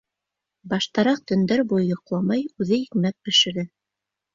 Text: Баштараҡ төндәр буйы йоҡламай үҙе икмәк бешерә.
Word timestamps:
Баштараҡ 0.73 1.21
төндәр 1.33 1.65
буйы 1.75 1.85
йоҡламай 1.93 2.45
үҙе 2.51 2.85
икмәк 2.89 3.23
бешерә. 3.33 3.73